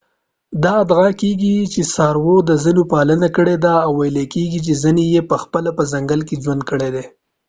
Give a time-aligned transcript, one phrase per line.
[0.63, 5.21] دا ادعا کيږي چې څارويو د ځینو پالنه کړې ده ویل کیږي چې ځینې یې
[5.31, 7.05] پخپله په ځنګل کې ژوند کړی دی